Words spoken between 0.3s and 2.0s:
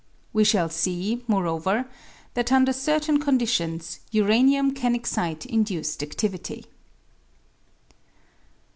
We shall see, moreover,